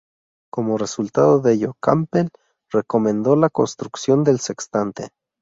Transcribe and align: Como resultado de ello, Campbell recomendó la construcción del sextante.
Como 0.51 0.79
resultado 0.79 1.41
de 1.41 1.53
ello, 1.53 1.75
Campbell 1.79 2.29
recomendó 2.71 3.35
la 3.35 3.51
construcción 3.51 4.23
del 4.23 4.39
sextante. 4.39 5.09